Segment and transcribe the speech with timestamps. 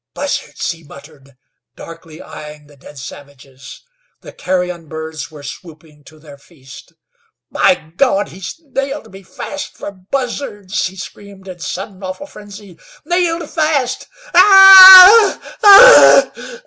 [0.15, 1.37] "Buzzards," he muttered,
[1.75, 3.83] darkly eyeing the dead savages.
[4.21, 6.93] The carrion birds were swooping to their feast.
[7.51, 8.29] "By God!
[8.29, 12.79] He's nailed me fast for buzzards!" he screamed in sudden, awful frenzy.
[13.05, 14.07] "Nailed fast!
[14.33, 15.57] Ah h!
[15.61, 16.59] Ah h!